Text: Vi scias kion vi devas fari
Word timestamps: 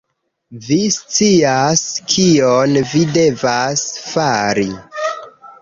Vi 0.67 0.77
scias 0.95 1.83
kion 2.13 2.73
vi 2.95 3.05
devas 3.19 3.85
fari 4.09 4.69